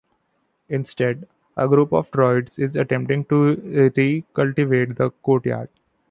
[0.67, 3.55] Instead, a group of druids is attempting to
[3.93, 5.69] recultivate the courtyard.